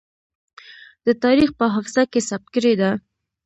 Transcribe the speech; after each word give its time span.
د 1.05 1.07
تاريخ 1.23 1.49
په 1.59 1.65
حافظه 1.73 2.03
کې 2.11 2.19
ثبت 2.29 2.47
کړې 2.55 2.73
ده. 2.81 2.91